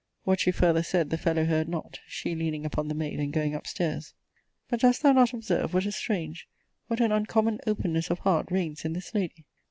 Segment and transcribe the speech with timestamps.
[0.23, 3.53] What she further said the fellow heard not, she leaning upon the maid, and going
[3.53, 4.15] up stairs.
[4.67, 6.47] But dost thou not observe, what a strange,
[6.87, 9.45] what an uncommon openness of heart reigns in this lady?